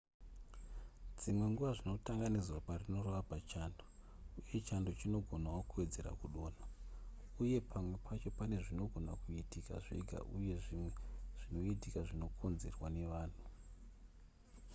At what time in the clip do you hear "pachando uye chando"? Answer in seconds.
3.31-4.89